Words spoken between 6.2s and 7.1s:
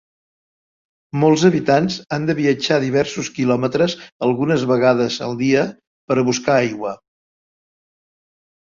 a buscar aigua.